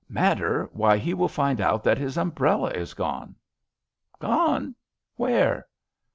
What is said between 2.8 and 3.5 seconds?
gone."